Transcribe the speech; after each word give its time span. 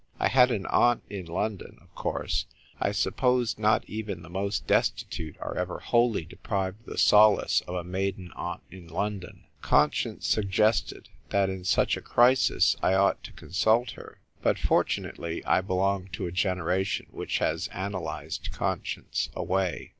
I 0.19 0.29
had 0.29 0.49
an 0.49 0.65
aunt 0.65 1.03
in 1.11 1.27
London, 1.27 1.77
of 1.79 1.93
course; 1.93 2.47
I 2.79 2.91
suppose 2.91 3.59
not 3.59 3.87
even 3.87 4.23
the 4.23 4.31
most 4.31 4.65
desti 4.65 5.07
tute 5.07 5.35
are 5.39 5.55
ever 5.55 5.77
wholly 5.77 6.25
deprived 6.25 6.79
of 6.79 6.85
the 6.87 6.97
solace 6.97 7.61
of 7.67 7.75
a 7.75 7.83
maiden 7.83 8.31
aunt 8.35 8.63
in 8.71 8.87
London. 8.87 9.43
Conscience 9.61 10.25
sug 10.25 10.45
gested 10.49 11.05
that 11.29 11.51
in 11.51 11.63
such 11.65 11.97
a 11.97 12.01
crisis 12.01 12.75
I 12.81 12.95
ought 12.95 13.23
to 13.25 13.31
consult 13.31 13.89
D 13.89 13.91
i 13.91 13.95
42 13.95 13.99
THE 13.99 14.09
TYPE 14.09 14.15
WRITER 14.15 14.23
GIRL. 14.23 14.39
her. 14.39 14.41
But 14.41 14.57
fortunately 14.67 15.45
I 15.45 15.61
belong 15.61 16.07
to 16.13 16.25
a 16.25 16.31
generation 16.31 17.05
which 17.11 17.37
has 17.37 17.69
analysed 17.71 18.51
conscience 18.51 19.29
away. 19.35 19.89